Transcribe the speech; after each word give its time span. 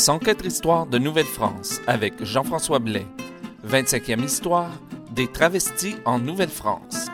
104 0.00 0.46
histoires 0.46 0.86
de 0.86 0.96
Nouvelle-France 0.96 1.82
avec 1.86 2.24
Jean-François 2.24 2.78
Blais. 2.78 3.06
25e 3.68 4.24
histoire 4.24 4.70
des 5.10 5.26
travestis 5.26 5.96
en 6.06 6.18
Nouvelle-France. 6.18 7.08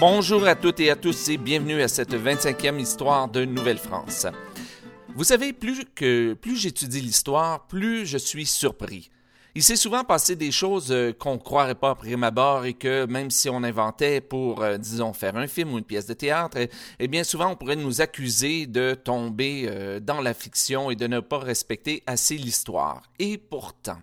Bonjour 0.00 0.44
à 0.48 0.56
toutes 0.56 0.80
et 0.80 0.90
à 0.90 0.96
tous 0.96 1.28
et 1.28 1.36
bienvenue 1.36 1.82
à 1.82 1.86
cette 1.86 2.14
25e 2.14 2.80
histoire 2.80 3.28
de 3.28 3.44
Nouvelle-France. 3.44 4.26
Vous 5.20 5.24
savez, 5.24 5.52
plus 5.52 5.84
que 5.94 6.32
plus 6.32 6.56
j'étudie 6.56 7.02
l'histoire, 7.02 7.66
plus 7.66 8.06
je 8.06 8.16
suis 8.16 8.46
surpris. 8.46 9.10
Il 9.54 9.62
s'est 9.62 9.76
souvent 9.76 10.02
passé 10.02 10.34
des 10.34 10.50
choses 10.50 10.90
euh, 10.92 11.12
qu'on 11.12 11.34
ne 11.34 11.38
croirait 11.38 11.74
pas 11.74 11.90
à 11.90 11.94
prime 11.94 12.24
abord 12.24 12.64
et 12.64 12.72
que 12.72 13.04
même 13.04 13.30
si 13.30 13.50
on 13.50 13.62
inventait 13.62 14.22
pour, 14.22 14.62
euh, 14.62 14.78
disons, 14.78 15.12
faire 15.12 15.36
un 15.36 15.46
film 15.46 15.74
ou 15.74 15.78
une 15.78 15.84
pièce 15.84 16.06
de 16.06 16.14
théâtre, 16.14 16.56
eh, 16.56 16.70
eh 16.98 17.06
bien 17.06 17.22
souvent 17.22 17.50
on 17.50 17.56
pourrait 17.56 17.76
nous 17.76 18.00
accuser 18.00 18.66
de 18.66 18.94
tomber 18.94 19.66
euh, 19.68 20.00
dans 20.00 20.22
la 20.22 20.32
fiction 20.32 20.90
et 20.90 20.96
de 20.96 21.06
ne 21.06 21.20
pas 21.20 21.40
respecter 21.40 22.02
assez 22.06 22.38
l'histoire. 22.38 23.02
Et 23.18 23.36
pourtant, 23.36 23.98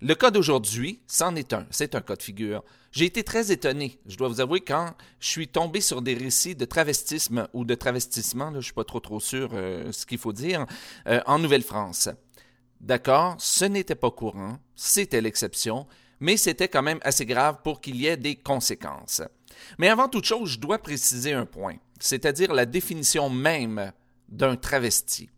le 0.00 0.14
cas 0.14 0.30
d'aujourd'hui, 0.30 1.00
c'en 1.06 1.36
est 1.36 1.52
un, 1.52 1.66
c'est 1.68 1.94
un 1.94 2.00
cas 2.00 2.16
de 2.16 2.22
figure. 2.22 2.64
J'ai 2.92 3.06
été 3.06 3.24
très 3.24 3.50
étonné, 3.50 3.98
je 4.06 4.18
dois 4.18 4.28
vous 4.28 4.42
avouer, 4.42 4.60
quand 4.60 4.92
je 5.18 5.28
suis 5.28 5.48
tombé 5.48 5.80
sur 5.80 6.02
des 6.02 6.12
récits 6.12 6.54
de 6.54 6.66
travestisme 6.66 7.48
ou 7.54 7.64
de 7.64 7.74
travestissement, 7.74 8.52
je 8.54 8.60
suis 8.60 8.74
pas 8.74 8.84
trop 8.84 9.00
trop 9.00 9.18
sûr 9.18 9.48
euh, 9.54 9.90
ce 9.92 10.04
qu'il 10.04 10.18
faut 10.18 10.34
dire, 10.34 10.66
euh, 11.06 11.22
en 11.24 11.38
Nouvelle-France. 11.38 12.10
D'accord, 12.82 13.36
ce 13.38 13.64
n'était 13.64 13.94
pas 13.94 14.10
courant, 14.10 14.58
c'était 14.76 15.22
l'exception, 15.22 15.86
mais 16.20 16.36
c'était 16.36 16.68
quand 16.68 16.82
même 16.82 16.98
assez 17.00 17.24
grave 17.24 17.60
pour 17.64 17.80
qu'il 17.80 17.96
y 17.96 18.08
ait 18.08 18.18
des 18.18 18.36
conséquences. 18.36 19.22
Mais 19.78 19.88
avant 19.88 20.08
toute 20.08 20.26
chose, 20.26 20.50
je 20.50 20.58
dois 20.58 20.78
préciser 20.78 21.32
un 21.32 21.46
point, 21.46 21.76
c'est-à-dire 21.98 22.52
la 22.52 22.66
définition 22.66 23.30
même 23.30 23.92
d'un 24.28 24.56
travesti. 24.56 25.30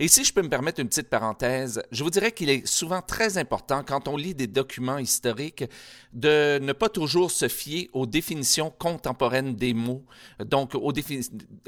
Et 0.00 0.08
si 0.08 0.24
je 0.24 0.32
peux 0.32 0.42
me 0.42 0.48
permettre 0.48 0.80
une 0.80 0.88
petite 0.88 1.08
parenthèse, 1.08 1.82
je 1.92 2.02
vous 2.02 2.10
dirais 2.10 2.32
qu'il 2.32 2.50
est 2.50 2.66
souvent 2.66 3.00
très 3.00 3.38
important 3.38 3.82
quand 3.86 4.08
on 4.08 4.16
lit 4.16 4.34
des 4.34 4.48
documents 4.48 4.98
historiques 4.98 5.64
de 6.12 6.58
ne 6.60 6.72
pas 6.72 6.88
toujours 6.88 7.30
se 7.30 7.48
fier 7.48 7.90
aux 7.92 8.06
définitions 8.06 8.70
contemporaines 8.70 9.54
des 9.54 9.72
mots, 9.74 10.04
donc 10.44 10.74
aux, 10.74 10.92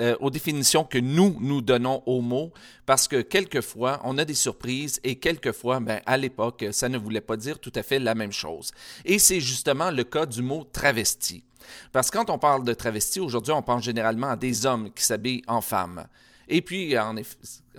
euh, 0.00 0.16
aux 0.20 0.30
définitions 0.30 0.84
que 0.84 0.98
nous, 0.98 1.36
nous 1.40 1.62
donnons 1.62 2.02
aux 2.06 2.20
mots, 2.20 2.52
parce 2.84 3.06
que 3.06 3.22
quelquefois, 3.22 4.00
on 4.04 4.18
a 4.18 4.24
des 4.24 4.34
surprises 4.34 5.00
et 5.04 5.16
quelquefois, 5.16 5.80
ben, 5.80 6.00
à 6.06 6.16
l'époque, 6.16 6.64
ça 6.72 6.88
ne 6.88 6.98
voulait 6.98 7.20
pas 7.20 7.36
dire 7.36 7.58
tout 7.60 7.72
à 7.74 7.82
fait 7.82 7.98
la 7.98 8.14
même 8.14 8.32
chose. 8.32 8.72
Et 9.04 9.18
c'est 9.18 9.40
justement 9.40 9.90
le 9.90 10.04
cas 10.04 10.26
du 10.26 10.42
mot 10.42 10.64
travesti. 10.64 11.44
Parce 11.92 12.10
que 12.10 12.18
quand 12.18 12.30
on 12.30 12.38
parle 12.38 12.64
de 12.64 12.74
travesti, 12.74 13.20
aujourd'hui, 13.20 13.52
on 13.52 13.62
pense 13.62 13.84
généralement 13.84 14.30
à 14.30 14.36
des 14.36 14.66
hommes 14.66 14.92
qui 14.92 15.04
s'habillent 15.04 15.42
en 15.46 15.60
femmes. 15.60 16.06
Et 16.48 16.62
puis, 16.62 16.96
en 16.98 17.16
effet, 17.16 17.36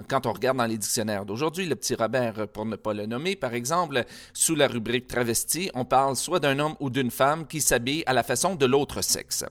quand 0.08 0.26
on 0.26 0.34
regarde 0.34 0.58
dans 0.58 0.66
les 0.66 0.78
dictionnaires 0.78 1.26
d'aujourd'hui, 1.26 1.66
le 1.66 1.76
petit 1.76 1.96
Robert, 1.96 2.48
pour 2.50 2.66
ne 2.66 2.76
pas 2.76 2.94
le 2.94 3.06
nommer, 3.06 3.36
par 3.36 3.54
exemple, 3.54 4.04
sous 4.34 4.56
la 4.56 4.68
rubrique 4.68 5.08
travesti, 5.08 5.72
on 5.74 5.86
parle 5.86 6.16
soit 6.16 6.40
d'un 6.40 6.60
homme 6.60 6.76
ou 6.80 6.90
d'une 6.90 7.12
femme 7.12 7.48
qui 7.48 7.62
s'habille 7.62 8.04
à 8.06 8.14
la 8.14 8.24
façon 8.24 8.56
de 8.56 8.66
l'autre 8.66 9.02
sexe. 9.02 9.46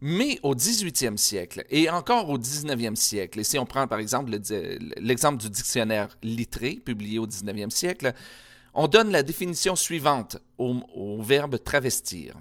Mais 0.00 0.40
au 0.42 0.54
18e 0.54 1.16
siècle 1.16 1.64
et 1.70 1.88
encore 1.88 2.28
au 2.28 2.38
19e 2.38 2.96
siècle, 2.96 3.38
et 3.38 3.44
si 3.44 3.58
on 3.58 3.66
prend 3.66 3.86
par 3.86 4.00
exemple 4.00 4.32
l'exemple 4.96 5.40
du 5.40 5.48
dictionnaire 5.48 6.08
littré 6.24 6.80
publié 6.84 7.20
au 7.20 7.26
19e 7.26 7.70
siècle, 7.70 8.12
on 8.74 8.88
donne 8.88 9.12
la 9.12 9.22
définition 9.22 9.76
suivante 9.76 10.38
au, 10.58 10.80
au 10.94 11.22
verbe 11.22 11.62
travestir. 11.62 12.34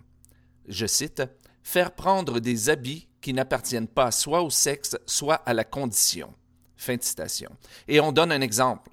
Je 0.68 0.85
cite 0.88 1.22
Faire 1.63 1.91
prendre 1.91 2.40
des 2.40 2.69
habits 2.69 3.08
qui 3.22 3.34
n'appartiennent 3.34 3.88
pas 3.88 4.12
soit 4.12 4.42
au 4.42 4.50
sexe, 4.50 4.98
soit 5.06 5.36
à 5.46 5.54
la 5.54 5.64
condition. 5.64 6.34
Fin 6.76 6.96
de 6.96 7.04
citation. 7.04 7.52
Et 7.88 8.00
on 8.00 8.12
donne 8.12 8.32
un 8.32 8.42
exemple. 8.42 8.90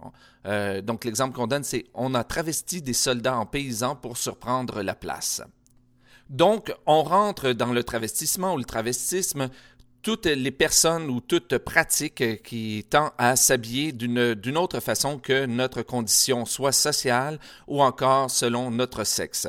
Euh, 0.47 0.83
donc 0.83 1.05
l'exemple 1.05 1.35
qu'on 1.35 1.47
donne, 1.47 1.65
c'est 1.65 1.87
on 1.95 2.15
a 2.15 2.23
travesti 2.23 2.83
des 2.83 2.93
soldats 2.93 3.39
en 3.39 3.47
paysans 3.47 3.97
pour 3.97 4.19
surprendre 4.19 4.83
la 4.83 4.95
place. 4.95 5.43
Donc 6.29 6.75
on 6.85 7.03
rentre 7.03 7.53
dans 7.53 7.73
le 7.73 7.83
travestissement 7.83 8.55
ou 8.55 8.59
le 8.59 8.65
travestisme 8.65 9.49
toutes 10.09 10.25
les 10.25 10.51
personnes 10.51 11.11
ou 11.11 11.21
toute 11.21 11.59
pratique 11.59 12.43
qui 12.43 12.87
tend 12.89 13.13
à 13.19 13.37
s'habiller 13.37 13.93
d'une 13.93 14.57
autre 14.57 14.81
façon 14.81 15.19
que 15.19 15.45
notre 15.45 15.83
condition, 15.83 16.47
soit 16.47 16.73
sociale 16.73 17.39
ou 17.67 17.83
encore 17.83 18.31
selon 18.31 18.71
notre 18.71 19.05
sexe. 19.05 19.49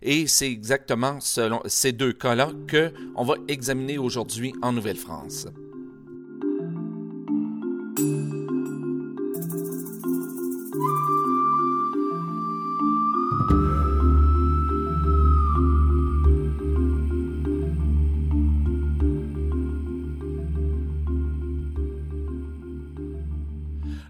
Et 0.00 0.26
c'est 0.26 0.50
exactement 0.50 1.20
selon 1.20 1.60
ces 1.66 1.92
deux 1.92 2.14
cas-là 2.14 2.52
que 2.66 2.90
on 3.16 3.24
va 3.24 3.34
examiner 3.48 3.98
aujourd'hui 3.98 4.54
en 4.62 4.72
Nouvelle-France. 4.72 5.46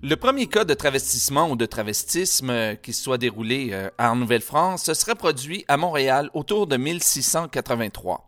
Le 0.08 0.16
premier 0.16 0.46
cas 0.46 0.64
de 0.64 0.72
travestissement 0.72 1.50
ou 1.50 1.56
de 1.56 1.66
travestisme 1.66 2.48
euh, 2.48 2.74
qui 2.76 2.94
soit 2.94 3.18
déroulé 3.18 3.68
euh, 3.72 3.90
en 3.98 4.16
Nouvelle-France 4.16 4.84
se 4.84 4.94
serait 4.94 5.14
produit 5.14 5.66
à 5.68 5.76
Montréal 5.76 6.30
autour 6.32 6.66
de 6.66 6.78
1683. 6.78 8.26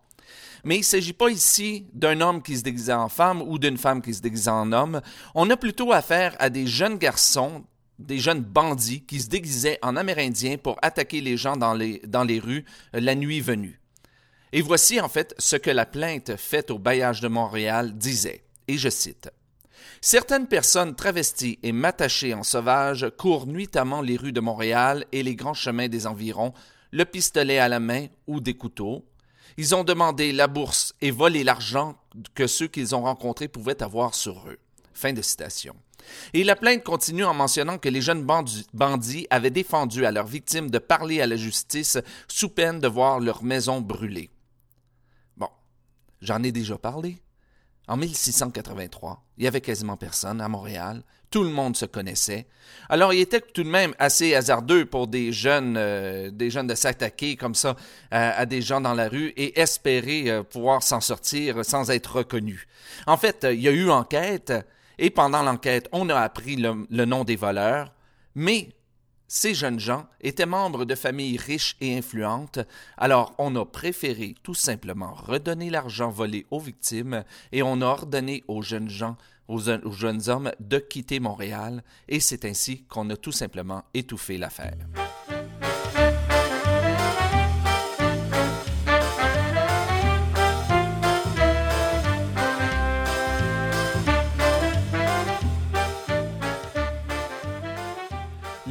Mais 0.63 0.75
il 0.75 0.81
ne 0.81 0.85
s'agit 0.85 1.13
pas 1.13 1.29
ici 1.29 1.87
d'un 1.93 2.21
homme 2.21 2.43
qui 2.43 2.55
se 2.55 2.61
déguisait 2.61 2.93
en 2.93 3.09
femme 3.09 3.41
ou 3.41 3.57
d'une 3.57 3.79
femme 3.79 4.03
qui 4.03 4.13
se 4.13 4.21
déguisait 4.21 4.51
en 4.51 4.71
homme. 4.71 5.01
On 5.33 5.49
a 5.49 5.57
plutôt 5.57 5.91
affaire 5.91 6.35
à 6.37 6.51
des 6.51 6.67
jeunes 6.67 6.99
garçons, 6.99 7.63
des 7.97 8.19
jeunes 8.19 8.43
bandits 8.43 9.03
qui 9.03 9.19
se 9.19 9.27
déguisaient 9.27 9.79
en 9.81 9.95
amérindiens 9.95 10.57
pour 10.57 10.77
attaquer 10.83 11.19
les 11.19 11.35
gens 11.35 11.57
dans 11.57 11.73
les, 11.73 11.99
dans 12.05 12.23
les 12.23 12.37
rues 12.37 12.63
euh, 12.95 12.99
la 12.99 13.15
nuit 13.15 13.41
venue. 13.41 13.81
Et 14.53 14.61
voici 14.61 15.01
en 15.01 15.09
fait 15.09 15.33
ce 15.39 15.55
que 15.55 15.71
la 15.71 15.87
plainte 15.87 16.35
faite 16.35 16.69
au 16.69 16.77
bailliage 16.77 17.21
de 17.21 17.27
Montréal 17.27 17.97
disait, 17.97 18.43
et 18.67 18.77
je 18.77 18.89
cite. 18.89 19.31
Certaines 20.03 20.47
personnes 20.47 20.95
travesties 20.95 21.59
et 21.61 21.71
matachées 21.71 22.33
en 22.33 22.41
sauvage 22.41 23.05
courent 23.19 23.45
nuitamment 23.45 24.01
les 24.01 24.17
rues 24.17 24.31
de 24.31 24.39
Montréal 24.39 25.05
et 25.11 25.21
les 25.21 25.35
grands 25.35 25.53
chemins 25.53 25.89
des 25.89 26.07
environs, 26.07 26.53
le 26.89 27.05
pistolet 27.05 27.59
à 27.59 27.69
la 27.69 27.79
main 27.79 28.07
ou 28.25 28.39
des 28.39 28.55
couteaux. 28.55 29.05
Ils 29.57 29.75
ont 29.75 29.83
demandé 29.83 30.31
la 30.31 30.47
bourse 30.47 30.95
et 31.01 31.11
volé 31.11 31.43
l'argent 31.43 31.95
que 32.33 32.47
ceux 32.47 32.67
qu'ils 32.67 32.95
ont 32.95 33.03
rencontrés 33.03 33.47
pouvaient 33.47 33.83
avoir 33.83 34.15
sur 34.15 34.49
eux. 34.49 34.57
Fin 34.91 35.13
de 35.13 35.21
citation. 35.21 35.75
Et 36.33 36.43
la 36.43 36.55
plainte 36.55 36.83
continue 36.83 37.23
en 37.23 37.35
mentionnant 37.35 37.77
que 37.77 37.89
les 37.89 38.01
jeunes 38.01 38.25
bandits 38.25 39.27
avaient 39.29 39.51
défendu 39.51 40.07
à 40.07 40.11
leurs 40.11 40.25
victimes 40.25 40.71
de 40.71 40.79
parler 40.79 41.21
à 41.21 41.27
la 41.27 41.35
justice 41.35 41.99
sous 42.27 42.49
peine 42.49 42.79
de 42.79 42.87
voir 42.87 43.19
leur 43.19 43.43
maison 43.43 43.81
brûler. 43.81 44.31
Bon, 45.37 45.49
j'en 46.21 46.41
ai 46.41 46.51
déjà 46.51 46.79
parlé. 46.79 47.21
En 47.91 47.97
1683, 47.97 49.21
il 49.37 49.43
y 49.43 49.47
avait 49.47 49.59
quasiment 49.59 49.97
personne 49.97 50.39
à 50.39 50.47
Montréal. 50.47 51.03
Tout 51.29 51.43
le 51.43 51.49
monde 51.49 51.75
se 51.75 51.83
connaissait. 51.83 52.47
Alors, 52.87 53.13
il 53.13 53.19
était 53.19 53.41
tout 53.41 53.63
de 53.63 53.69
même 53.69 53.93
assez 53.99 54.33
hasardeux 54.33 54.85
pour 54.85 55.07
des 55.07 55.33
jeunes, 55.33 55.75
euh, 55.77 56.31
des 56.31 56.49
jeunes 56.49 56.67
de 56.67 56.75
s'attaquer 56.75 57.35
comme 57.35 57.53
ça 57.53 57.75
à, 58.09 58.45
des 58.45 58.61
gens 58.61 58.79
dans 58.79 58.93
la 58.93 59.09
rue 59.09 59.33
et 59.35 59.59
espérer 59.59 60.29
euh, 60.29 60.41
pouvoir 60.41 60.83
s'en 60.83 61.01
sortir 61.01 61.65
sans 61.65 61.91
être 61.91 62.15
reconnus. 62.15 62.65
En 63.07 63.17
fait, 63.17 63.45
il 63.51 63.59
y 63.59 63.67
a 63.67 63.71
eu 63.71 63.89
enquête 63.89 64.53
et 64.97 65.09
pendant 65.09 65.43
l'enquête, 65.43 65.89
on 65.91 66.07
a 66.07 66.15
appris 66.15 66.55
le 66.55 67.05
nom 67.05 67.25
des 67.25 67.35
voleurs, 67.35 67.91
mais 68.35 68.69
ces 69.33 69.53
jeunes 69.53 69.79
gens 69.79 70.07
étaient 70.19 70.45
membres 70.45 70.83
de 70.83 70.93
familles 70.93 71.37
riches 71.37 71.77
et 71.79 71.97
influentes, 71.97 72.59
alors 72.97 73.33
on 73.37 73.55
a 73.55 73.65
préféré 73.65 74.35
tout 74.43 74.53
simplement 74.53 75.13
redonner 75.13 75.69
l'argent 75.69 76.09
volé 76.09 76.45
aux 76.51 76.59
victimes 76.59 77.23
et 77.53 77.63
on 77.63 77.79
a 77.79 77.85
ordonné 77.85 78.43
aux 78.49 78.61
jeunes 78.61 78.89
gens, 78.89 79.15
aux, 79.47 79.61
jeunes 79.61 80.27
hommes 80.27 80.51
de 80.59 80.79
quitter 80.79 81.21
Montréal 81.21 81.81
et 82.09 82.19
c'est 82.19 82.43
ainsi 82.43 82.83
qu'on 82.89 83.09
a 83.09 83.15
tout 83.15 83.31
simplement 83.31 83.85
étouffé 83.93 84.37
l'affaire. 84.37 84.75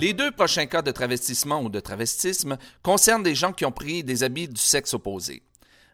Les 0.01 0.15
deux 0.15 0.31
prochains 0.31 0.65
cas 0.65 0.81
de 0.81 0.93
travestissement 0.93 1.61
ou 1.61 1.69
de 1.69 1.79
travestisme 1.79 2.57
concernent 2.83 3.23
des 3.23 3.35
gens 3.35 3.53
qui 3.53 3.67
ont 3.67 3.71
pris 3.71 4.03
des 4.03 4.23
habits 4.23 4.49
du 4.49 4.59
sexe 4.59 4.95
opposé. 4.95 5.43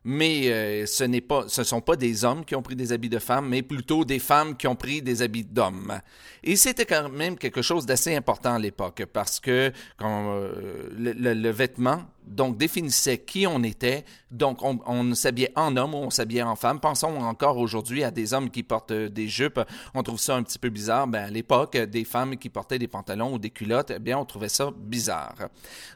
Mais 0.09 0.53
euh, 0.53 0.87
ce 0.87 1.03
n'est 1.03 1.21
pas, 1.21 1.47
ce 1.49 1.65
sont 1.65 1.81
pas 1.81 1.97
des 1.97 2.25
hommes 2.25 2.45
qui 2.45 2.55
ont 2.55 2.63
pris 2.63 2.77
des 2.77 2.93
habits 2.93 3.09
de 3.09 3.19
femmes, 3.19 3.49
mais 3.49 3.63
plutôt 3.63 4.05
des 4.05 4.21
femmes 4.21 4.57
qui 4.57 4.69
ont 4.69 4.77
pris 4.77 5.03
des 5.03 5.21
habits 5.21 5.43
d'hommes. 5.43 6.01
Et 6.45 6.55
c'était 6.55 6.87
quand 6.87 7.09
même 7.09 7.37
quelque 7.37 7.61
chose 7.61 7.87
d'assez 7.87 8.15
important 8.15 8.55
à 8.55 8.59
l'époque, 8.61 9.05
parce 9.13 9.41
que 9.41 9.73
quand, 9.97 10.31
euh, 10.31 10.91
le, 10.97 11.51
vêtement 11.51 12.05
donc 12.25 12.57
définissait 12.57 13.19
qui 13.19 13.49
on 13.49 13.65
était. 13.65 14.05
Donc 14.31 14.63
on, 14.63 14.79
on 14.87 15.13
s'habillait 15.15 15.53
en 15.57 15.77
homme 15.77 15.95
ou 15.95 15.99
on 15.99 16.11
s'habillait 16.11 16.43
en 16.43 16.55
femme. 16.55 16.79
Pensons 16.79 17.17
encore 17.23 17.57
aujourd'hui 17.57 18.05
à 18.05 18.13
des 18.13 18.33
hommes 18.33 18.51
qui 18.51 18.63
portent 18.63 18.93
euh, 18.93 19.09
des 19.09 19.27
jupes. 19.27 19.61
On 19.93 20.05
trouve 20.05 20.21
ça 20.21 20.37
un 20.37 20.45
petit 20.45 20.61
peu 20.61 20.69
bizarre. 20.69 21.09
Ben, 21.09 21.25
à 21.25 21.31
l'époque, 21.31 21.77
des 21.77 22.05
femmes 22.05 22.37
qui 22.37 22.49
portaient 22.49 22.79
des 22.79 22.89
pantalons 22.89 23.35
ou 23.35 23.39
des 23.41 23.51
culottes, 23.51 23.91
eh 23.97 23.99
bien, 23.99 24.19
on 24.19 24.25
trouvait 24.25 24.49
ça 24.49 24.71
bizarre. 24.77 25.35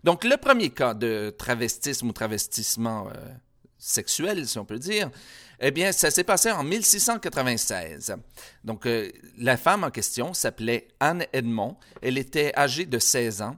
Donc 0.03 0.25
le 0.25 0.37
premier 0.37 0.71
cas 0.71 0.95
de 0.95 1.33
travestisme 1.39 2.09
ou 2.09 2.13
travestissement 2.13 3.07
sexuelle, 3.81 4.47
si 4.47 4.59
on 4.59 4.65
peut 4.65 4.79
dire, 4.79 5.11
eh 5.59 5.71
bien, 5.71 5.91
ça 5.91 6.11
s'est 6.11 6.25
passé 6.25 6.51
en 6.51 6.63
1696. 6.63 8.15
Donc, 8.63 8.87
euh, 8.87 9.11
la 9.39 9.57
femme 9.57 9.85
en 9.85 9.91
question 9.91 10.33
s'appelait 10.33 10.89
Anne 11.01 11.25
Edmond. 11.33 11.77
Elle 12.03 12.19
était 12.19 12.53
âgée 12.57 12.87
de 12.87 12.99
16 12.99 13.43
ans. 13.43 13.57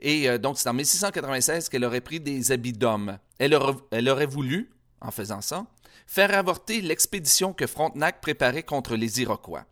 Et 0.00 0.28
euh, 0.28 0.38
donc, 0.38 0.58
c'est 0.58 0.68
en 0.68 0.74
1696 0.74 1.68
qu'elle 1.68 1.84
aurait 1.84 2.00
pris 2.00 2.20
des 2.20 2.52
habits 2.52 2.72
d'homme. 2.72 3.18
Elle, 3.38 3.58
elle 3.90 4.08
aurait 4.08 4.26
voulu, 4.26 4.70
en 5.00 5.10
faisant 5.10 5.40
ça, 5.40 5.66
faire 6.06 6.34
avorter 6.34 6.80
l'expédition 6.80 7.52
que 7.52 7.66
Frontenac 7.66 8.20
préparait 8.20 8.62
contre 8.62 8.96
les 8.96 9.20
Iroquois. 9.20 9.64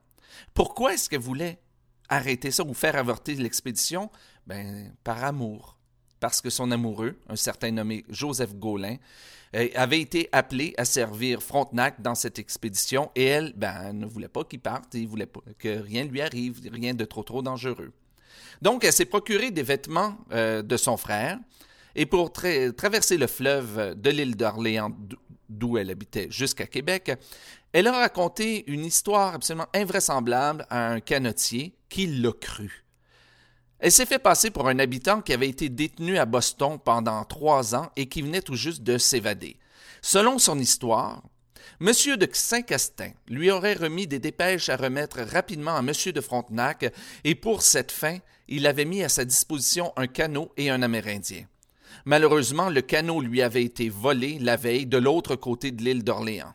Pourquoi 0.54 0.94
est-ce 0.94 1.08
qu'elle 1.08 1.20
voulait 1.20 1.60
arrêter 2.08 2.50
ça 2.50 2.64
ou 2.64 2.74
faire 2.74 2.96
avorter 2.96 3.34
l'expédition? 3.34 4.10
Ben, 4.46 4.92
par 5.04 5.22
amour. 5.24 5.76
Parce 6.20 6.40
que 6.40 6.50
son 6.50 6.70
amoureux, 6.70 7.16
un 7.28 7.36
certain 7.36 7.70
nommé 7.70 8.04
Joseph 8.08 8.54
Gaulin, 8.54 8.96
euh, 9.56 9.68
avait 9.74 10.00
été 10.00 10.28
appelée 10.30 10.74
à 10.76 10.84
servir 10.84 11.42
Frontenac 11.42 12.00
dans 12.00 12.14
cette 12.14 12.38
expédition 12.38 13.10
et 13.16 13.24
elle, 13.24 13.52
ben, 13.56 13.92
ne 13.92 14.06
voulait 14.06 14.28
pas 14.28 14.44
qu'il 14.44 14.60
parte, 14.60 14.94
il 14.94 15.08
voulait 15.08 15.26
pas 15.26 15.40
que 15.58 15.80
rien 15.80 16.04
lui 16.04 16.20
arrive, 16.20 16.60
rien 16.70 16.94
de 16.94 17.04
trop 17.04 17.24
trop 17.24 17.42
dangereux. 17.42 17.92
Donc, 18.62 18.84
elle 18.84 18.92
s'est 18.92 19.06
procuré 19.06 19.50
des 19.50 19.62
vêtements 19.62 20.16
euh, 20.32 20.62
de 20.62 20.76
son 20.76 20.96
frère 20.96 21.38
et 21.96 22.06
pour 22.06 22.32
traverser 22.32 23.16
le 23.16 23.26
fleuve 23.26 23.96
de 24.00 24.10
l'île 24.10 24.36
d'Orléans, 24.36 24.92
d'où 25.48 25.76
elle 25.76 25.90
habitait, 25.90 26.28
jusqu'à 26.30 26.66
Québec, 26.66 27.10
elle 27.72 27.86
a 27.88 27.92
raconté 27.92 28.70
une 28.70 28.84
histoire 28.84 29.34
absolument 29.34 29.66
invraisemblable 29.74 30.66
à 30.70 30.90
un 30.90 31.00
canotier 31.00 31.74
qui 31.88 32.06
l'a 32.06 32.32
cru. 32.32 32.84
Elle 33.80 33.92
s'est 33.92 34.06
fait 34.06 34.18
passer 34.18 34.50
pour 34.50 34.68
un 34.68 34.78
habitant 34.78 35.22
qui 35.22 35.32
avait 35.32 35.48
été 35.48 35.70
détenu 35.70 36.18
à 36.18 36.26
Boston 36.26 36.78
pendant 36.78 37.24
trois 37.24 37.74
ans 37.74 37.90
et 37.96 38.06
qui 38.06 38.20
venait 38.20 38.42
tout 38.42 38.54
juste 38.54 38.82
de 38.82 38.98
s'évader. 38.98 39.56
Selon 40.02 40.38
son 40.38 40.58
histoire, 40.58 41.22
M. 41.80 41.88
de 42.18 42.28
Saint-Castin 42.30 43.12
lui 43.26 43.50
aurait 43.50 43.74
remis 43.74 44.06
des 44.06 44.18
dépêches 44.18 44.68
à 44.68 44.76
remettre 44.76 45.20
rapidement 45.20 45.76
à 45.76 45.80
M. 45.80 45.92
de 46.12 46.20
Frontenac, 46.20 46.92
et 47.24 47.34
pour 47.34 47.62
cette 47.62 47.90
fin, 47.90 48.18
il 48.48 48.66
avait 48.66 48.84
mis 48.84 49.02
à 49.02 49.08
sa 49.08 49.24
disposition 49.24 49.94
un 49.96 50.06
canot 50.06 50.52
et 50.58 50.68
un 50.68 50.82
Amérindien. 50.82 51.46
Malheureusement, 52.04 52.68
le 52.68 52.82
canot 52.82 53.22
lui 53.22 53.40
avait 53.40 53.64
été 53.64 53.88
volé 53.88 54.38
la 54.40 54.56
veille 54.56 54.86
de 54.86 54.98
l'autre 54.98 55.36
côté 55.36 55.70
de 55.70 55.82
l'île 55.82 56.04
d'Orléans. 56.04 56.52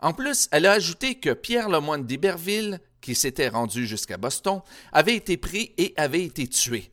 En 0.00 0.12
plus, 0.12 0.48
elle 0.50 0.66
a 0.66 0.72
ajouté 0.72 1.14
que 1.14 1.30
Pierre 1.30 1.68
Lemoine 1.68 2.04
d'Iberville, 2.04 2.80
qui 3.04 3.14
s'était 3.14 3.48
rendu 3.48 3.86
jusqu'à 3.86 4.16
Boston, 4.16 4.62
avait 4.90 5.14
été 5.14 5.36
pris 5.36 5.74
et 5.76 5.92
avait 5.98 6.24
été 6.24 6.48
tué. 6.48 6.90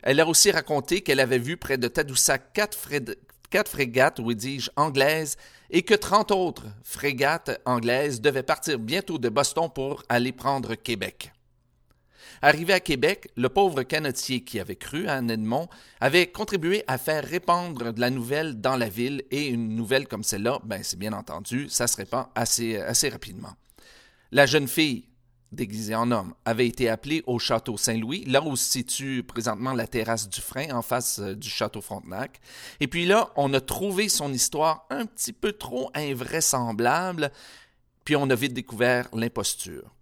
Elle 0.00 0.20
a 0.20 0.26
aussi 0.28 0.52
raconté 0.52 1.00
qu'elle 1.00 1.18
avait 1.18 1.40
vu 1.40 1.56
près 1.56 1.76
de 1.76 1.88
Tadoussac 1.88 2.52
quatre, 2.52 2.78
frégates, 3.68 4.20
ou 4.20 4.32
dis-je, 4.32 4.70
anglaises, 4.76 5.36
et 5.70 5.82
que 5.82 5.94
trente 5.94 6.30
autres 6.30 6.66
frégates 6.84 7.60
anglaises 7.64 8.20
devaient 8.20 8.44
partir 8.44 8.78
bientôt 8.78 9.18
de 9.18 9.28
Boston 9.28 9.68
pour 9.74 10.04
aller 10.08 10.30
prendre 10.30 10.76
Québec. 10.76 11.32
Arrivé 12.42 12.72
à 12.72 12.80
Québec, 12.80 13.28
le 13.36 13.48
pauvre 13.48 13.82
canotier 13.82 14.44
qui 14.44 14.60
avait 14.60 14.76
cru 14.76 15.08
à 15.08 15.18
Edmond 15.18 15.68
avait 16.00 16.28
contribué 16.28 16.84
à 16.86 16.96
faire 16.96 17.24
répandre 17.24 17.92
de 17.92 18.00
la 18.00 18.10
nouvelle 18.10 18.60
dans 18.60 18.76
la 18.76 18.88
ville 18.88 19.24
et 19.32 19.48
une 19.48 19.74
nouvelle 19.74 20.06
comme 20.06 20.22
celle-là, 20.22 20.60
ben 20.62 20.84
c'est 20.84 20.98
bien 20.98 21.12
entendu, 21.12 21.68
ça 21.68 21.88
se 21.88 21.96
répand 21.96 22.26
assez, 22.36 22.76
assez 22.76 23.08
rapidement. 23.08 23.54
La 24.30 24.46
jeune 24.46 24.68
fille 24.68 25.09
déguisé 25.52 25.94
en 25.94 26.10
homme, 26.10 26.34
avait 26.44 26.66
été 26.66 26.88
appelé 26.88 27.22
au 27.26 27.38
château 27.38 27.76
Saint-Louis, 27.76 28.24
là 28.26 28.42
où 28.42 28.56
se 28.56 28.70
situe 28.70 29.22
présentement 29.22 29.72
la 29.72 29.86
terrasse 29.86 30.28
du 30.28 30.40
Frein, 30.40 30.70
en 30.70 30.82
face 30.82 31.18
euh, 31.18 31.34
du 31.34 31.48
château 31.48 31.80
Frontenac. 31.80 32.40
Et 32.78 32.86
puis 32.86 33.06
là, 33.06 33.30
on 33.36 33.52
a 33.54 33.60
trouvé 33.60 34.08
son 34.08 34.32
histoire 34.32 34.86
un 34.90 35.06
petit 35.06 35.32
peu 35.32 35.52
trop 35.52 35.90
invraisemblable, 35.94 37.32
puis 38.04 38.16
on 38.16 38.30
a 38.30 38.34
vite 38.34 38.54
découvert 38.54 39.08
l'imposture. 39.12 39.94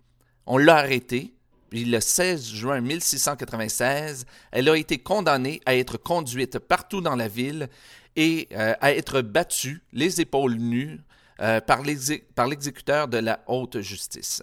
On 0.47 0.59
l'a 0.59 0.77
arrêtée, 0.77 1.35
puis 1.71 1.85
le 1.85 2.01
16 2.01 2.47
juin 2.47 2.81
1696, 2.81 4.27
elle 4.53 4.69
a 4.69 4.77
été 4.77 4.99
condamnée 4.99 5.61
à 5.67 5.77
être 5.77 5.99
conduite 5.99 6.59
partout 6.59 7.01
dans 7.01 7.17
la 7.17 7.29
ville 7.29 7.69
et 8.17 8.49
euh, 8.53 8.75
à 8.81 8.93
être 8.93 9.21
battue, 9.21 9.83
les 9.93 10.21
épaules 10.21 10.57
nues, 10.57 11.01
euh, 11.41 11.61
par 11.61 11.83
l'exécuteur 11.83 13.09
de 13.09 13.19
la 13.19 13.45
haute 13.47 13.81
justice. 13.81 14.43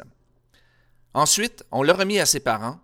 Ensuite, 1.16 1.64
on 1.72 1.82
l'a 1.82 1.94
remis 1.94 2.20
à 2.20 2.26
ses 2.26 2.42
parents 2.42 2.78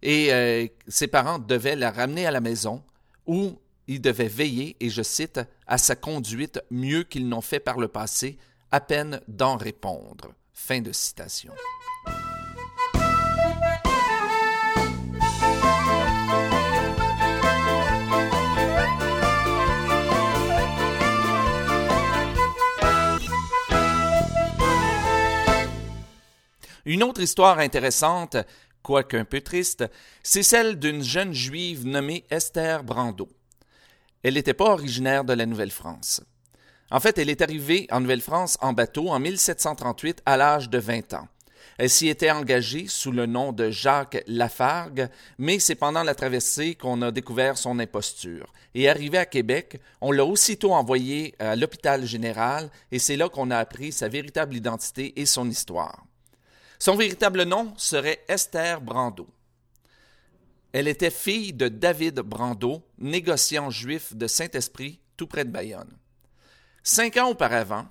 et 0.00 0.32
euh, 0.32 0.68
ses 0.86 1.08
parents 1.08 1.40
devaient 1.40 1.74
la 1.74 1.90
ramener 1.90 2.24
à 2.24 2.30
la 2.30 2.40
maison 2.40 2.84
où 3.26 3.58
ils 3.88 4.00
devaient 4.00 4.28
veiller, 4.28 4.76
et 4.78 4.88
je 4.88 5.02
cite, 5.02 5.40
à 5.66 5.76
sa 5.76 5.96
conduite 5.96 6.60
mieux 6.70 7.02
qu'ils 7.02 7.28
n'ont 7.28 7.40
fait 7.40 7.58
par 7.58 7.78
le 7.78 7.88
passé, 7.88 8.38
à 8.70 8.80
peine 8.80 9.20
d'en 9.26 9.56
répondre. 9.56 10.32
Fin 10.52 10.80
de 10.80 10.92
citation. 10.92 11.52
Une 26.86 27.02
autre 27.02 27.20
histoire 27.20 27.58
intéressante, 27.58 28.36
quoique 28.84 29.16
un 29.16 29.24
peu 29.24 29.40
triste, 29.40 29.84
c'est 30.22 30.44
celle 30.44 30.78
d'une 30.78 31.02
jeune 31.02 31.32
juive 31.32 31.84
nommée 31.84 32.24
Esther 32.30 32.84
Brando. 32.84 33.28
Elle 34.22 34.34
n'était 34.34 34.54
pas 34.54 34.70
originaire 34.70 35.24
de 35.24 35.32
la 35.32 35.46
Nouvelle-France. 35.46 36.20
En 36.92 37.00
fait, 37.00 37.18
elle 37.18 37.28
est 37.28 37.42
arrivée 37.42 37.88
en 37.90 37.98
Nouvelle-France 37.98 38.56
en 38.60 38.72
bateau 38.72 39.08
en 39.08 39.18
1738 39.18 40.22
à 40.26 40.36
l'âge 40.36 40.70
de 40.70 40.78
20 40.78 41.14
ans. 41.14 41.26
Elle 41.76 41.90
s'y 41.90 42.06
était 42.06 42.30
engagée 42.30 42.86
sous 42.86 43.10
le 43.10 43.26
nom 43.26 43.52
de 43.52 43.68
Jacques 43.72 44.22
Lafargue, 44.28 45.08
mais 45.38 45.58
c'est 45.58 45.74
pendant 45.74 46.04
la 46.04 46.14
traversée 46.14 46.76
qu'on 46.76 47.02
a 47.02 47.10
découvert 47.10 47.58
son 47.58 47.80
imposture. 47.80 48.52
Et 48.76 48.88
arrivée 48.88 49.18
à 49.18 49.26
Québec, 49.26 49.80
on 50.00 50.12
l'a 50.12 50.24
aussitôt 50.24 50.72
envoyée 50.72 51.34
à 51.40 51.56
l'hôpital 51.56 52.06
général, 52.06 52.70
et 52.92 53.00
c'est 53.00 53.16
là 53.16 53.28
qu'on 53.28 53.50
a 53.50 53.58
appris 53.58 53.90
sa 53.90 54.06
véritable 54.06 54.54
identité 54.54 55.20
et 55.20 55.26
son 55.26 55.50
histoire. 55.50 56.04
Son 56.78 56.96
véritable 56.96 57.44
nom 57.44 57.72
serait 57.76 58.24
Esther 58.28 58.80
Brando. 58.80 59.28
Elle 60.72 60.88
était 60.88 61.10
fille 61.10 61.52
de 61.52 61.68
David 61.68 62.20
Brando, 62.20 62.82
négociant 62.98 63.70
juif 63.70 64.14
de 64.14 64.26
Saint-Esprit, 64.26 65.00
tout 65.16 65.26
près 65.26 65.44
de 65.44 65.50
Bayonne. 65.50 65.96
Cinq 66.82 67.16
ans 67.16 67.30
auparavant, 67.30 67.86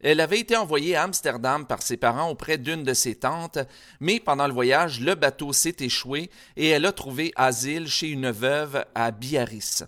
elle 0.00 0.20
avait 0.20 0.40
été 0.40 0.56
envoyée 0.56 0.94
à 0.94 1.04
Amsterdam 1.04 1.66
par 1.66 1.80
ses 1.80 1.96
parents 1.96 2.28
auprès 2.28 2.58
d'une 2.58 2.84
de 2.84 2.92
ses 2.92 3.14
tantes, 3.14 3.58
mais 4.00 4.20
pendant 4.20 4.46
le 4.46 4.52
voyage, 4.52 5.00
le 5.00 5.14
bateau 5.14 5.52
s'est 5.52 5.76
échoué 5.80 6.30
et 6.56 6.68
elle 6.68 6.84
a 6.84 6.92
trouvé 6.92 7.32
asile 7.36 7.88
chez 7.88 8.08
une 8.08 8.30
veuve 8.30 8.84
à 8.94 9.10
Biarritz. 9.10 9.84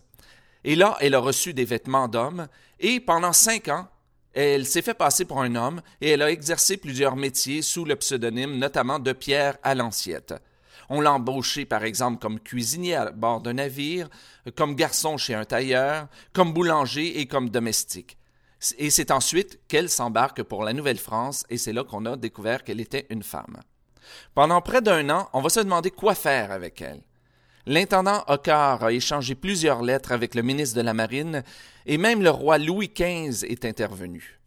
Et 0.65 0.75
là, 0.75 0.97
elle 1.01 1.15
a 1.15 1.21
reçu 1.21 1.53
des 1.53 1.67
vêtements 1.67 2.09
d'homme, 2.09 2.49
et 2.81 3.01
pendant 3.01 3.33
cinq 3.33 3.69
ans, 3.69 3.89
elle 4.41 4.67
s'est 4.67 4.83
fait 4.83 4.95
passer 4.95 5.25
pour 5.25 5.41
un 5.41 5.57
homme 5.57 5.83
et 6.01 6.11
elle 6.11 6.23
a 6.23 6.31
exercé 6.31 6.77
plusieurs 6.77 7.17
métiers 7.17 7.61
sous 7.61 7.85
le 7.85 7.97
pseudonyme 7.97 8.57
notamment 8.57 9.01
de 9.01 9.13
Pierre 9.13 9.59
à 9.65 9.75
On 10.89 11.01
l'a 11.01 11.13
embauché 11.13 11.65
par 11.65 11.83
exemple 11.83 12.21
comme 12.21 12.39
cuisinier 12.39 12.95
à 12.95 13.11
bord 13.11 13.41
d'un 13.41 13.55
navire, 13.55 14.09
comme 14.55 14.77
garçon 14.77 15.17
chez 15.17 15.35
un 15.35 15.45
tailleur, 15.45 16.07
comme 16.33 16.53
boulanger 16.53 17.19
et 17.21 17.27
comme 17.27 17.51
domestique. 17.51 18.17
Et 18.79 18.91
c'est 18.91 19.11
ensuite 19.11 19.59
qu'elle 19.67 19.89
s'embarque 19.89 20.45
pour 20.45 20.63
la 20.63 20.73
Nouvelle-France 20.73 21.45
et 21.51 21.59
c'est 21.59 21.73
là 21.73 21.83
qu'on 21.83 22.07
a 22.07 22.17
découvert 22.17 22.63
qu'elle 22.63 22.81
était 22.81 23.07
une 23.11 23.25
femme. 23.25 23.61
Pendant 24.35 24.61
près 24.61 24.83
d'un 24.83 25.11
an, 25.11 25.29
on 25.33 25.41
va 25.41 25.49
se 25.49 25.61
demander 25.61 25.91
quoi 25.91 26.15
faire 26.15 26.53
avec 26.53 26.81
elle. 26.81 27.03
L'intendant 27.69 28.25
Ocar 28.29 28.83
a 28.83 28.93
échangé 28.95 29.35
plusieurs 29.35 29.83
lettres 29.83 30.13
avec 30.13 30.35
le 30.35 30.41
ministre 30.41 30.75
de 30.75 30.81
la 30.81 30.95
Marine 30.95 31.43
et 31.85 31.99
même 31.99 32.23
le 32.23 32.31
roi 32.31 32.57
Louis 32.57 32.89
XV 32.89 33.45
est 33.45 33.67
intervenu. 33.67 34.41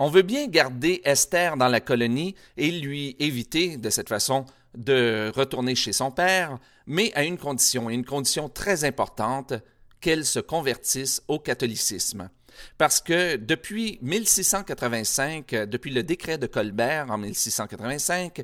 On 0.00 0.08
veut 0.08 0.22
bien 0.22 0.48
garder 0.48 1.00
Esther 1.04 1.56
dans 1.56 1.68
la 1.68 1.78
colonie 1.78 2.34
et 2.56 2.72
lui 2.72 3.14
éviter, 3.20 3.76
de 3.76 3.90
cette 3.90 4.08
façon, 4.08 4.44
de 4.76 5.30
retourner 5.36 5.76
chez 5.76 5.92
son 5.92 6.10
père, 6.10 6.58
mais 6.88 7.12
à 7.14 7.22
une 7.22 7.38
condition, 7.38 7.90
une 7.90 8.04
condition 8.04 8.48
très 8.48 8.82
importante, 8.82 9.54
qu'elle 10.00 10.24
se 10.24 10.40
convertisse 10.40 11.22
au 11.28 11.38
catholicisme. 11.38 12.28
Parce 12.78 13.00
que 13.00 13.36
depuis 13.36 13.98
1685, 14.02 15.54
depuis 15.66 15.90
le 15.90 16.02
décret 16.02 16.38
de 16.38 16.46
Colbert 16.46 17.06
en 17.10 17.18
1685, 17.18 18.42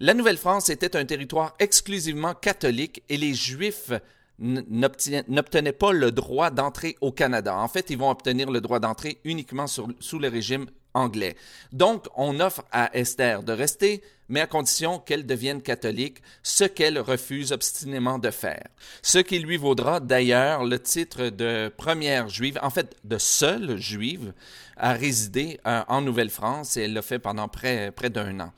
la 0.00 0.14
Nouvelle-France 0.14 0.68
était 0.70 0.96
un 0.96 1.04
territoire 1.04 1.54
exclusivement 1.58 2.34
catholique 2.34 3.02
et 3.08 3.16
les 3.16 3.34
Juifs 3.34 3.92
n'obtenaient 4.38 5.72
pas 5.72 5.92
le 5.92 6.10
droit 6.10 6.50
d'entrer 6.50 6.96
au 7.00 7.12
Canada. 7.12 7.56
En 7.56 7.68
fait, 7.68 7.90
ils 7.90 7.98
vont 7.98 8.10
obtenir 8.10 8.50
le 8.50 8.60
droit 8.60 8.80
d'entrer 8.80 9.20
uniquement 9.24 9.66
sous 9.66 10.18
le 10.18 10.28
régime 10.28 10.66
anglais. 10.94 11.36
Donc, 11.72 12.06
on 12.16 12.40
offre 12.40 12.64
à 12.72 12.94
Esther 12.96 13.42
de 13.42 13.52
rester, 13.52 14.02
mais 14.28 14.40
à 14.40 14.46
condition 14.46 14.98
qu'elle 14.98 15.26
devienne 15.26 15.62
catholique, 15.62 16.22
ce 16.42 16.64
qu'elle 16.64 16.98
refuse 16.98 17.52
obstinément 17.52 18.18
de 18.18 18.30
faire. 18.30 18.66
Ce 19.02 19.18
qui 19.18 19.38
lui 19.38 19.56
vaudra 19.56 20.00
d'ailleurs 20.00 20.64
le 20.64 20.78
titre 20.78 21.28
de 21.28 21.72
première 21.76 22.28
juive, 22.28 22.58
en 22.62 22.70
fait 22.70 22.96
de 23.04 23.18
seule 23.18 23.76
juive, 23.76 24.32
à 24.76 24.94
résider 24.94 25.60
euh, 25.66 25.82
en 25.88 26.00
Nouvelle-France, 26.00 26.76
et 26.76 26.82
elle 26.82 26.94
l'a 26.94 27.02
fait 27.02 27.18
pendant 27.18 27.48
près, 27.48 27.92
d'un 28.10 28.40
an. 28.40 28.52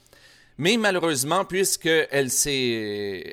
Mais 0.56 0.76
malheureusement, 0.76 1.44
puisqu'elle 1.44 2.30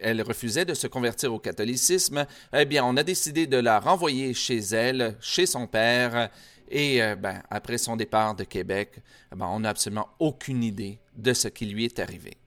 elle 0.02 0.22
refusait 0.24 0.66
de 0.66 0.74
se 0.74 0.88
convertir 0.88 1.32
au 1.32 1.38
catholicisme, 1.38 2.26
eh 2.52 2.66
bien, 2.66 2.84
on 2.84 2.98
a 2.98 3.04
décidé 3.04 3.46
de 3.46 3.58
la 3.58 3.80
renvoyer 3.80 4.34
chez 4.34 4.58
elle, 4.58 5.16
chez 5.22 5.46
son 5.46 5.68
père, 5.68 6.32
et 6.72 7.04
euh, 7.04 7.16
ben, 7.16 7.44
après 7.50 7.78
son 7.78 7.96
départ 7.96 8.36
de 8.36 8.44
Québec, 8.44 8.96
eh 9.32 9.36
ben, 9.36 9.48
on 9.48 9.60
n'a 9.60 9.70
absolument 9.70 10.10
aucune 10.20 10.64
idée 10.64 11.00
de 11.16 11.34
ce 11.34 11.48
qui 11.48 11.66
lui 11.66 11.86
est 11.86 12.00
arrivé. 12.00 12.38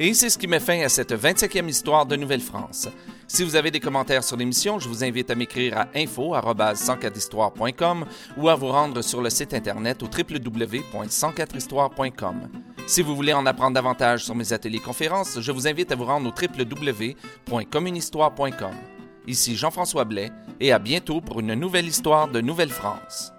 Et 0.00 0.14
c'est 0.14 0.30
ce 0.30 0.38
qui 0.38 0.46
met 0.46 0.60
fin 0.60 0.78
à 0.80 0.88
cette 0.88 1.12
25e 1.12 1.68
histoire 1.68 2.06
de 2.06 2.14
Nouvelle-France. 2.14 2.88
Si 3.26 3.42
vous 3.42 3.56
avez 3.56 3.72
des 3.72 3.80
commentaires 3.80 4.22
sur 4.22 4.36
l'émission, 4.36 4.78
je 4.78 4.88
vous 4.88 5.02
invite 5.02 5.28
à 5.30 5.34
m'écrire 5.34 5.76
à 5.76 5.88
info@104histoire.com 5.94 8.06
ou 8.36 8.48
à 8.48 8.54
vous 8.54 8.68
rendre 8.68 9.02
sur 9.02 9.20
le 9.20 9.28
site 9.28 9.54
internet 9.54 10.00
au 10.02 10.06
www.104histoire.com. 10.06 12.48
Si 12.86 13.02
vous 13.02 13.16
voulez 13.16 13.32
en 13.32 13.44
apprendre 13.44 13.74
davantage 13.74 14.24
sur 14.24 14.34
mes 14.34 14.52
ateliers 14.52 14.78
conférences, 14.78 15.40
je 15.40 15.52
vous 15.52 15.66
invite 15.66 15.90
à 15.92 15.96
vous 15.96 16.04
rendre 16.04 16.28
au 16.28 16.32
www.communhistoire.com. 16.32 18.97
Ici 19.28 19.56
Jean-François 19.56 20.06
Blais 20.06 20.32
et 20.58 20.72
à 20.72 20.78
bientôt 20.78 21.20
pour 21.20 21.40
une 21.40 21.52
nouvelle 21.52 21.86
histoire 21.86 22.28
de 22.28 22.40
Nouvelle-France. 22.40 23.34